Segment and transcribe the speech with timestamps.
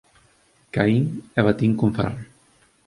[0.73, 1.05] Caín
[1.39, 2.17] e batín cun farol